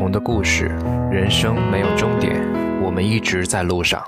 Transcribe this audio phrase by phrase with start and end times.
[0.00, 0.68] 同的故事。
[1.12, 2.34] 人生没有终点，
[2.82, 4.02] 我们一直在路上。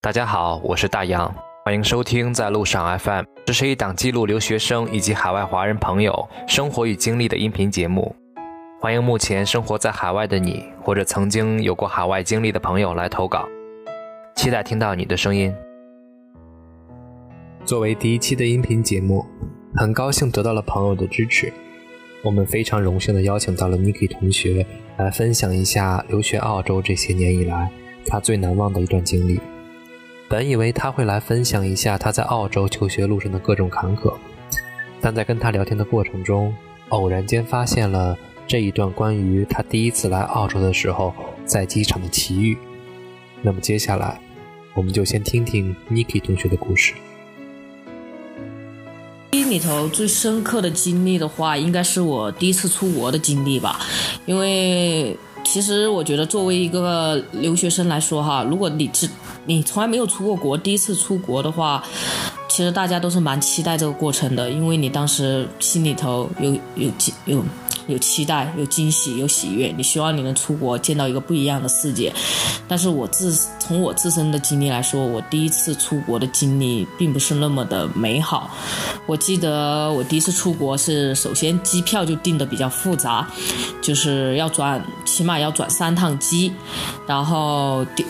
[0.00, 3.24] 大家好，我是大洋，欢迎收听在路上 FM。
[3.44, 8.14] 这是一档记录留学生以及海外华人朋友生活与经历的音频节目。
[8.80, 13.44] 欢迎目前生活在海外的你，或者曾经有过海外经历的朋友来投稿，
[14.36, 15.52] 期待听到你的声音。
[17.64, 19.26] 作为第一期的音频节目，
[19.74, 21.52] 很高兴得到了朋友的支持。
[22.24, 27.70] 我们非常荣幸地邀请到了 Niki 同学来分享一下留学澳洲这些年以来
[28.06, 29.38] 他最难忘的一段经历。
[30.26, 34.14] 本以为他会来分享一下他在澳洲求学路上的各种坎坷，
[35.02, 36.54] 但在跟他聊天的过程中，
[36.88, 41.12] 偶然间发现了这一段关于他第一次来澳洲的时候
[41.44, 42.56] 在机场的奇遇。
[43.42, 44.18] 那么接下来，
[44.72, 46.94] 我们就先听听 Niki 同学的故事。
[49.50, 53.80] 里头最深刻的经历的话，应该是我第一次出国的经历吧。
[54.26, 59.08] 因为其实我觉得，作为一个留学生来说，哈，如果你是
[59.46, 61.82] 你从来没有出过国，第一次出国的话，
[62.48, 66.90] 其实大家都是蛮期待这个过程的，因为你当时心里头有有
[67.26, 67.36] 有。
[67.36, 67.44] 有
[67.86, 69.72] 有期待，有惊喜，有喜悦。
[69.76, 72.12] 你希望你能出国，见到一个不一样的世界。
[72.66, 78.50] 但是我自从我自身的经历来说，我第一次出国的经历并不是那么的美好。
[79.06, 83.28] 我记得我第一次出国是，首先机票就订的比较复杂，
[83.82, 86.52] 就是要转，起码要转三趟机。
[87.06, 88.04] 然后第，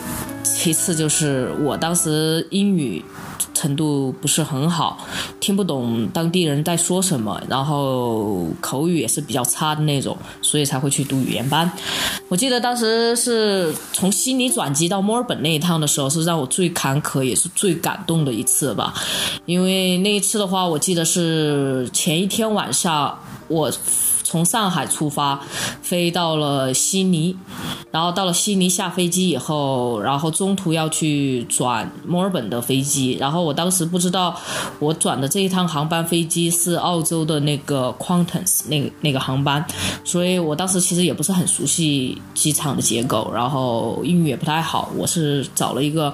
[0.44, 3.04] 其次就是我当时英语。
[3.52, 5.06] 程度不是很好，
[5.40, 11.70] 听不懂当地人在说什么，然后口语也是比较差的那种，所以才会去读语言班。
[12.28, 18.94] 我记得当时是从悉尼转机到墨尔本那一趟的时候，是让我最坎坷也是最感动的一次吧。
[19.46, 23.72] 因为那一次的话，我记得是前一天晚上我。
[24.34, 25.40] 从上海出发，
[25.80, 27.36] 飞到了悉尼，
[27.92, 34.36] 然后到了悉尼下飞机以后，然后中途要去转墨尔本的飞机，然后我当时不知道
[34.80, 39.64] 我转的这一趟航班飞机是澳洲的那个 Qantas 那那个航班，
[40.02, 46.12] 所以我当时其实也不是很熟悉机场的结构，然后英语也不太好，我是找了一个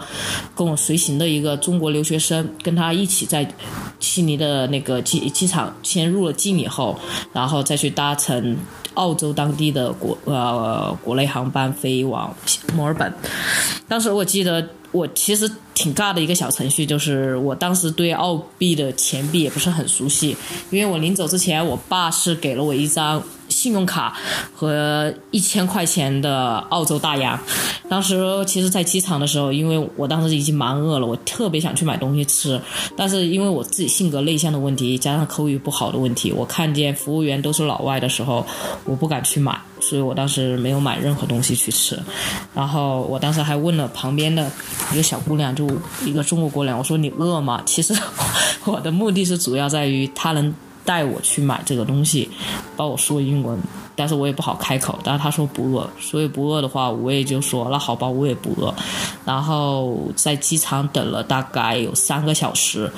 [0.54, 3.50] 跟我随行的一个中国留学生，跟他一起在
[3.98, 6.94] 悉尼的那个机机场先入了境以后，
[7.32, 8.09] 然后再去搭。
[8.10, 8.56] 搭乘
[8.94, 12.34] 澳洲当地的国呃国内航班飞往
[12.74, 13.12] 墨尔本，
[13.86, 20.36] 当时我记得我其实挺尬的一个小程序，就是我当时对澳币的钱币也不是很熟悉，
[20.70, 23.22] 因为我临走之前，我爸是给了我一张。
[23.60, 24.16] 信用卡
[24.54, 27.38] 和一千块钱的澳洲大洋，
[27.90, 32.58] 当时其实，在机场的时候，因为我当时已经蛮饿了，我特别想去买东西吃，
[32.96, 38.46] 但是因为我自己性格内向的问题，加上口语不好的问题，我看见服务员都是老外的时候，
[38.86, 42.02] 我不敢去买，所以我当时没有买任何东西去吃。
[42.54, 44.50] 然后我当时还问了旁边的
[44.90, 45.68] 一个小姑娘，就
[46.06, 47.62] 一个中国姑娘，我说你饿吗？
[47.66, 47.94] 其实
[48.64, 50.54] 我的目的是主要在于她能。
[50.84, 52.30] 带我去买这个东西，
[52.76, 53.58] 帮我说英文，
[54.00, 54.98] 但是我也不好开口。
[55.04, 58.74] 但是他说不饿，所以不饿的话，我也就说那好吧，我也不饿。
[59.26, 62.90] 然后在机场等了大概有三个小时，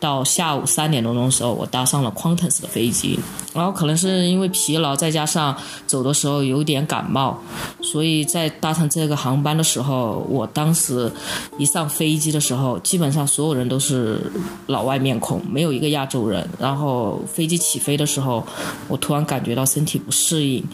[0.00, 3.20] 到下午三点多钟的时候，我搭上了 Quantas 的飞机。
[3.54, 5.54] 然后可能是因为疲劳，再加上
[5.86, 7.36] 走的时候有点感冒，
[7.82, 11.10] 所以在搭乘这个航班的时候，我当时
[11.58, 14.32] 一上飞机的时候，基本上所有人都是
[14.66, 16.48] 老外面孔，没有一个亚洲人。
[16.58, 16.88] 然后。
[17.26, 18.44] 飞机起飞的时候，
[18.86, 20.64] 我突然感觉到身体不适应，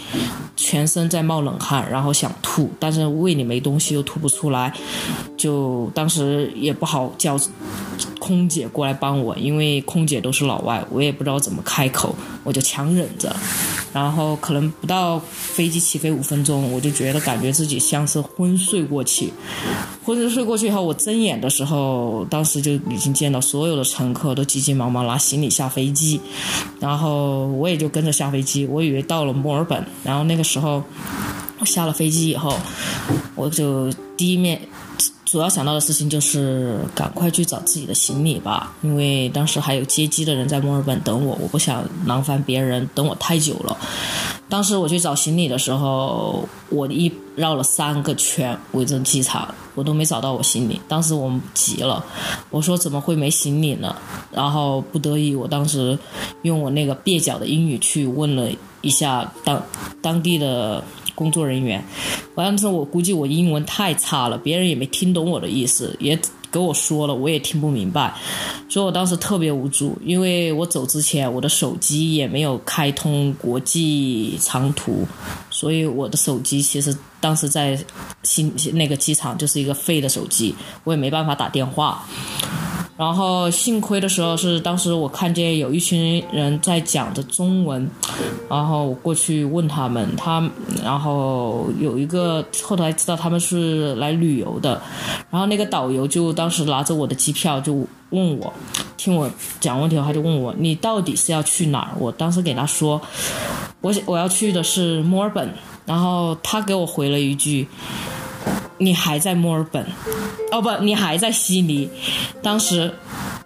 [0.57, 4.73] 全身在冒冷汗，然后想吐，但是胃里没东西又吐不出来，
[5.37, 7.39] 就当时也不好叫
[8.19, 13.35] 空姐过来帮我，因为空姐都是老外，我也不知道怎么开口，我就强忍着。
[13.95, 19.33] 然后可能不到飞机起飞五分钟，我就觉得感觉自己像是昏睡过去。
[20.05, 26.21] 昏睡过去以后，我睁眼的时候，当时就已经见到所有的乘客都急急忙忙拿行李下飞机，
[26.81, 28.67] 然后我也就跟着下飞机。
[28.67, 30.83] 我以为到了墨尔本，然后那个时候
[31.61, 32.59] 我下了飞机以后，
[33.37, 34.61] 我就第一面。
[35.35, 43.77] 主要想到的事情就是赶快去找自己的行李吧，因为当时还有接机的人在墨尔本等我，我不想劳烦别人等我太久了。
[44.49, 50.81] 当时我去找行李的时候，我一绕了三个圈围着机场，我都没找到我行李。
[50.87, 52.05] 当时我们急了，
[52.51, 53.97] 我说怎么会没行李呢？
[54.31, 55.99] 然后不得已，我当时
[56.43, 58.49] 用我那个蹩脚的英语去问了
[58.81, 59.63] 一下当
[60.01, 60.83] 当地的。
[61.17, 61.81] 工作人员，
[62.35, 66.19] 完了之后我估计我英文太差了，别人也没听懂我的意思，也
[66.55, 68.15] 跟我说了，我也听不明白，
[68.69, 69.99] 所以我当时特别无助。
[70.05, 75.05] 因为我走之前，我的手机也没有开通国际长途，
[75.51, 77.77] 所以我的手机其实当时在
[78.23, 80.55] 新那个机场就是一个废的手机，
[80.85, 82.07] 我也没办法打电话。
[82.97, 87.91] 然后幸亏的时候是当时我看见有一群人在讲着中文，
[88.49, 90.49] 然后我过去问他们，他
[90.83, 94.81] 然后有一个后来知道他们是来旅游的，
[95.29, 97.75] 然后那个导游就当时拿着我的机票就
[98.11, 98.53] 问我，
[98.97, 101.91] 听我讲问题后，他就问我你到底是要去哪儿？
[101.99, 103.01] 我当时给他说，
[103.81, 105.53] 我我要去的是墨尔本，
[105.85, 107.67] 然后他给我回了一句。
[108.79, 109.85] 你还在墨尔本，
[110.51, 111.89] 哦不，你还在悉尼。
[112.43, 112.93] 当时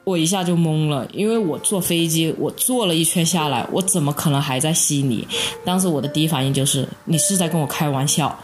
[0.04, 5.26] 我一下就懵了，因为我坐飞机，我坐了一圈下来，我怎么可能还在悉尼？
[5.64, 8.36] 当时我的第一反应就是你是在跟我开玩笑。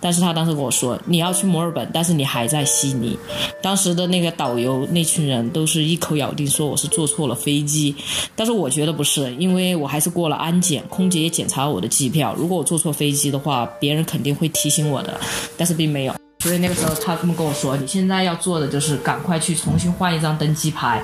[0.00, 3.18] 但是他当时跟我说你要去墨尔本，但是你还在悉尼。
[3.60, 7.92] 当时的那个导游那群人都是一口咬定说我是坐错了飞机，
[8.36, 12.32] 但是我觉得不是，因为我还是过了安检，空姐也检查了我的机票。
[12.38, 15.18] 如果我坐错飞机的话，别人肯定会提醒我的，
[15.56, 16.14] 但是并没有。
[16.40, 21.02] 所以那个时候，他这么跟我说：“你现在要做的就是赶快去重新换一张登机牌，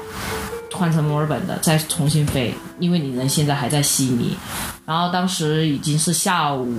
[0.73, 4.37] 换成墨尔本的，再重新飞，因为你人现在还在悉尼。”
[4.87, 6.73] 然后当时已经是下午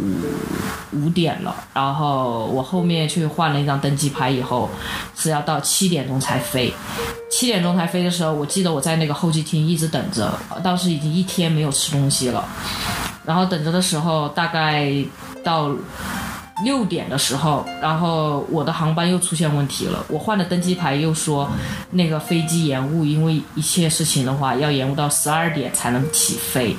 [0.94, 4.70] 五点了，然后我后面去换了一张登机牌以后，
[5.18, 6.74] 是要到七点钟才飞。
[7.30, 12.48] 七点钟才飞的时候，我记得我在那个候机厅一直等着，当时已经一天没有吃东西了。
[13.26, 14.90] 然后等着的时候，大概
[15.44, 15.76] 到。
[16.64, 20.06] 六点的时候，然后我的航班又出现问题了。
[20.08, 21.50] 我换了登机牌又说
[21.92, 26.76] 那个飞机延误，因为一切事情的话要延误到十二点才能起飞。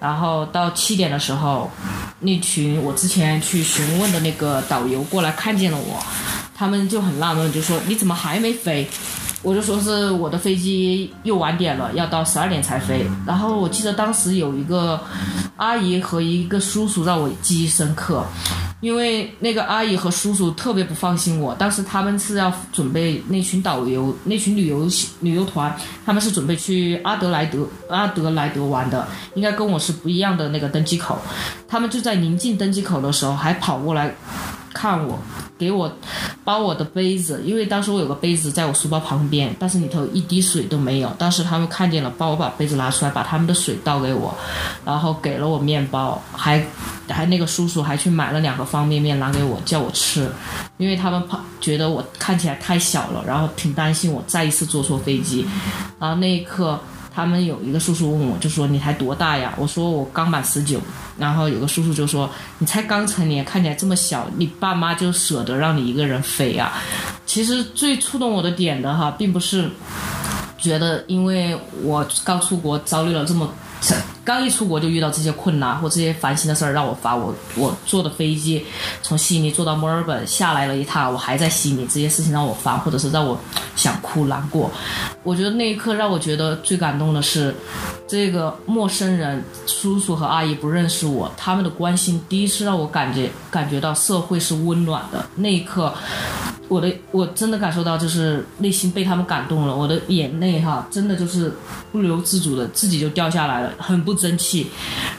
[0.00, 1.70] 然后到七点的时候，
[2.20, 6.04] 那群我之前去询问的那个导游过来看见了我，
[6.54, 8.86] 他们就很纳闷，就说你怎么还没飞？
[9.42, 13.06] 我就说是我的飞机又晚点了，要到十二点才飞。
[13.26, 14.98] 然后我记得当时有一个
[15.56, 18.26] 阿姨和一个叔叔让我记忆深刻。
[18.84, 24.86] 因为那个阿姨和叔叔特别不放心我，当时他们是要准备那群导游、那群旅游
[25.20, 31.18] 旅游团，他们是准备去阿德莱德、阿德莱德玩的，应该跟我是不一样的那个登机口。
[31.66, 34.14] 他们就在临近登机口的时候，还跑过来
[34.74, 35.18] 看我。
[35.56, 35.90] 给我
[36.42, 41.08] 包我的杯子，因为当时我有个杯子在我书包旁边，但是里头一滴水都没有。
[41.18, 44.36] 当时他们看见了，帮我把杯子拿出来，把他们的水倒给我，
[44.84, 46.64] 然后给了我面包，还
[47.08, 50.28] 还那个叔叔还去买了两个方便面拿给我，叫我吃，
[50.76, 55.46] 因为他们怕觉得我看起来太小了，然后挺担心我再一次坐错飞机。
[56.00, 56.78] 然后那一刻。
[57.14, 59.54] 他们有一个叔叔问我，就说你才多大呀？
[59.56, 60.80] 我说我刚满十九。
[61.16, 62.28] 然后有个叔叔就说
[62.58, 66.72] 你才刚成年，看起来这么小，你爸妈就舍得让你一个人飞啊？
[67.24, 69.70] 其实最触动我的点的哈，并不是
[70.58, 73.48] 觉得因为我刚出国遭遇了这么。
[74.24, 78.64] 刚一出国就遇到这些困难或这些烦心的事儿，让我烦我我坐的飞机
[79.02, 83.38] 从悉尼坐到墨尔本下来了一趟，我还在悉尼，这些事情让我烦，或者是让我
[83.76, 84.70] 想哭难过。
[85.22, 87.54] 我觉得那一刻让我觉得最感动的是，
[88.08, 95.24] 这个陌生人叔叔和阿姨不认识我，他们的关心第一次让我感觉感觉到社会是温暖的。
[95.36, 95.92] 那一刻。
[96.66, 101.52] 我的我真的感受到，就是内心被他们感动了，我的眼泪哈，真的就是
[101.92, 104.70] 不由自主的自己就掉下来了，很不不争气。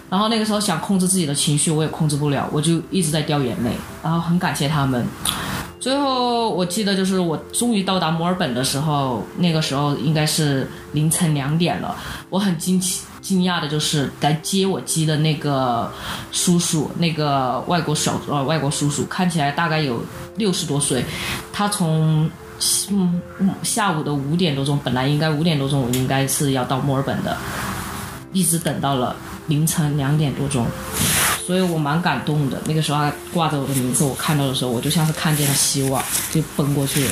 [0.10, 3.72] 然后那个时候想控制自己的情绪，我也控制不了，我就一直在掉眼泪。
[4.02, 5.06] 然后很感谢他们。
[5.80, 11.96] 最后我记得就是我终于到达墨尔本的时候，那个时候应该是凌晨两点了，
[12.30, 13.02] 我很惊奇。
[13.22, 15.92] 惊讶的就是来接我机的那个
[16.32, 20.00] 叔叔，那个外国小呃外国叔叔，看起来大概有
[20.38, 21.04] 六十多岁。
[21.52, 22.30] 他从
[22.92, 23.20] 嗯
[23.64, 27.36] 下午的五点多钟，本来应该五点多钟我应该是要到墨尔本的，
[28.36, 29.16] 一直等到了
[29.48, 30.68] 凌晨两点多钟，
[31.48, 32.62] 所以我蛮感动的。
[32.66, 37.08] 那个时候他挂着我的名字，我看到的时候，我就像是看见了希望，就奔过去。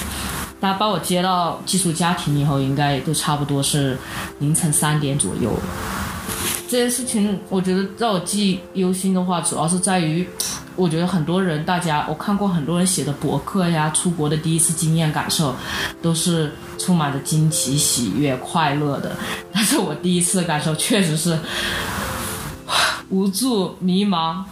[0.60, 3.98] 他把我接到寄宿家庭以后，应该都差不多是
[4.40, 5.52] 凌晨三点左右。
[6.74, 10.28] 这件事情，我觉得让我记忆犹新的话，主要是在于，
[10.76, 15.56] 我觉得很多人，大家我看过很多人写的博客呀，出国的第一次经验感受，
[16.02, 19.16] 都是充满着惊奇、喜悦、快乐的。
[19.54, 21.38] 但是我第一次的感受确实是
[23.10, 24.44] 无助、迷茫、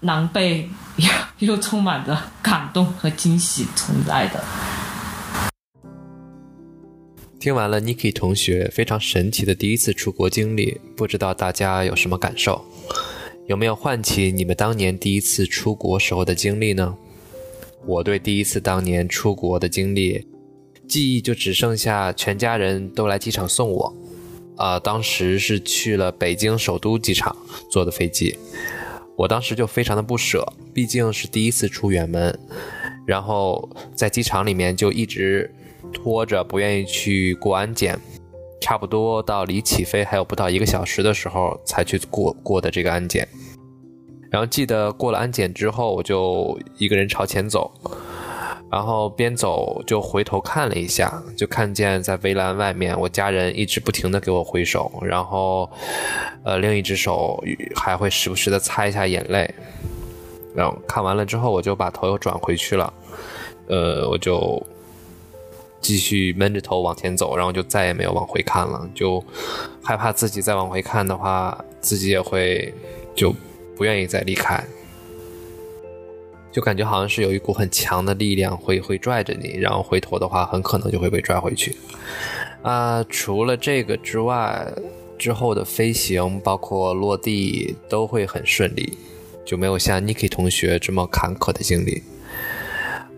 [0.00, 0.66] 狼狈，
[1.40, 4.44] 又充满着感动和惊喜存在的。
[7.42, 12.64] 听完了 Niki 同学非常神奇的第一次出国经历，不知道大家有什么感受？
[13.48, 16.96] 有没有唤起你们当年第一次出国时候的经历呢？
[17.84, 20.24] 我对第一次当年出国的经历，
[20.86, 23.96] 记忆就只剩下全家人都来机场送我。
[24.56, 27.36] 啊，当时是去了北京首都机场
[27.68, 28.38] 坐的飞机，
[29.16, 32.38] 我当时就非常的不舍，毕竟是第一次出远门，
[33.04, 35.52] 然后在机场里面就一直
[35.92, 37.98] 拖着，不愿意去过安检，
[38.60, 43.26] 差不多到离起飞还有不到一个小时的时候才去过过的这个安检，
[44.30, 47.70] 然后记得过了安检之后，我就一个人朝前走。
[48.70, 55.70] 然后边走就回头看了一下，就看见在围栏外面，我家人一直不停的给我挥手，然后，
[56.42, 57.38] 呃，另一只手
[57.76, 59.54] 还会时不时的擦一下眼泪。
[60.54, 62.90] 然后看完了之后，我就把头又转回去了，
[63.68, 64.66] 呃，我就
[65.82, 69.22] 继续闷着头往前走，然后就再也没有往回看了，就
[69.82, 72.72] 害怕自己再往回看的话，自己也会
[73.14, 73.34] 就
[73.76, 74.64] 不愿意再离开。
[76.52, 81.74] 就感觉好像是有一股很强的力量会会拽着你，然后回头的话很可能就会被拽回去。
[82.62, 84.70] 啊，除了这个之外，
[85.18, 88.98] 之后的飞行包括落地都会很顺利，
[89.44, 92.02] 就没有像 Niki 同学这么坎坷的经历。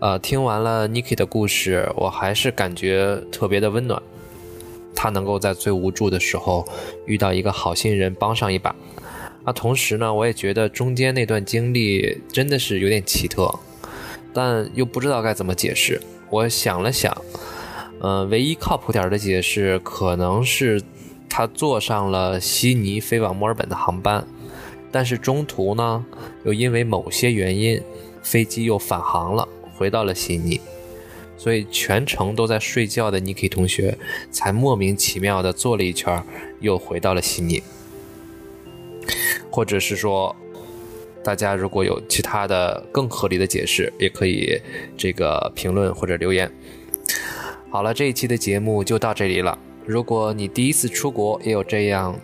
[0.05, 3.99] 呃，听完了 Niki 的故事，我还是感觉特别的温暖。
[4.93, 6.63] 他能够在最无助的时候
[7.07, 8.75] 遇到一个好心人帮上一把。
[9.45, 13.51] 啊，同时呢，我也觉得中间那段经历真的是有点奇特，
[14.31, 15.99] 但又不知道该怎么解释。
[16.29, 17.11] 我想了想，
[17.99, 20.79] 嗯，唯一靠谱点的解释可能是
[21.27, 24.23] 他坐上了悉尼飞往墨尔本的航班，
[24.91, 26.05] 但是中途呢，
[26.43, 27.81] 又因为某些原因，
[28.21, 30.59] 飞机又返航了，回到了悉尼，
[31.37, 33.97] 所以全程都在睡觉的 Niki 同学
[34.31, 36.23] 才莫名其妙的坐了一圈，
[36.61, 37.61] 又回到了悉尼。
[39.51, 40.35] 或者是说，
[41.23, 44.59] 大家如果有其他的更合理的解释，也可以
[44.97, 46.51] 这个评论或者留言。
[47.69, 49.57] 好了，这一期的节目就到这里了。
[49.85, 52.19] 如果你第一次出国也有这样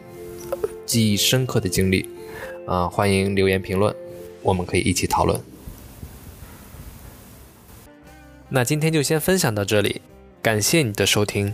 [0.86, 2.10] 记忆深刻的经历，
[2.66, 3.96] 啊，欢迎留言评论，
[4.42, 5.40] 我们可以一起讨论。
[8.54, 10.02] 那今天就先分享到这里，
[10.42, 11.54] 感谢你的收听。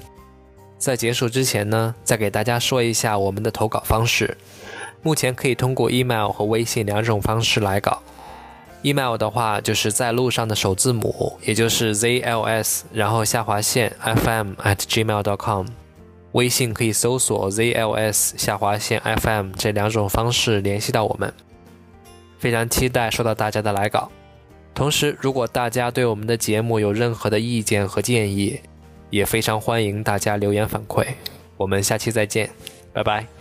[0.79, 4.35] 在结束之前呢，再给大家说一下我们的投稿方式。
[5.03, 8.01] 目前可以通过 email 和微信两种方式来稿。
[8.81, 15.67] email 的话，就是在路上的首字母，也就是 zls，然后下划线 fm at gmail.com。
[16.31, 21.31] 微信可以搜索 zls 下划线 fm 这两种方式联系到我们。
[22.39, 24.11] 非常期待收到大家的来稿。
[24.77, 28.59] 同时，如果大家对我们的节目有任何的意见和建议，
[29.09, 31.03] 也非常欢迎大家留言反馈。
[31.57, 32.51] 我们下期再见，
[32.93, 33.36] 拜拜。